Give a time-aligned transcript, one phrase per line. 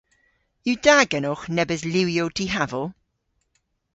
[0.69, 2.87] Yw da genowgh nebes liwyow dihaval?